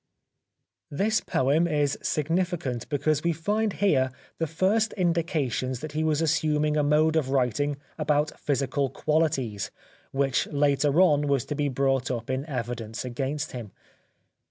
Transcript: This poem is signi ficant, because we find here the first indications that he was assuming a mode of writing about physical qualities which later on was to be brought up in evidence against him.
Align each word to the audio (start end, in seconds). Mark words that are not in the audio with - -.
This 0.89 1.21
poem 1.23 1.67
is 1.67 1.95
signi 2.01 2.39
ficant, 2.41 2.89
because 2.89 3.23
we 3.23 3.33
find 3.33 3.73
here 3.73 4.11
the 4.39 4.47
first 4.47 4.93
indications 4.93 5.79
that 5.81 5.91
he 5.91 6.03
was 6.03 6.23
assuming 6.23 6.75
a 6.75 6.81
mode 6.81 7.15
of 7.15 7.29
writing 7.29 7.77
about 7.99 8.39
physical 8.39 8.89
qualities 8.89 9.69
which 10.11 10.47
later 10.47 10.99
on 11.01 11.27
was 11.27 11.45
to 11.45 11.53
be 11.53 11.69
brought 11.69 12.09
up 12.09 12.31
in 12.31 12.47
evidence 12.47 13.05
against 13.05 13.51
him. 13.51 13.73